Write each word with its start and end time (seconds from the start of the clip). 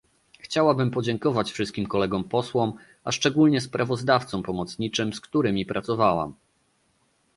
Chciałabym 0.39 0.91
podziękować 0.91 1.51
wszystkim 1.51 1.87
kolegom 1.87 2.23
posłom, 2.23 2.73
a 3.03 3.11
szczególnie 3.11 3.61
sprawozdawcom 3.61 4.43
pomocniczym, 4.43 5.13
z 5.13 5.19
którymi 5.21 5.65
pracowałam 5.65 6.33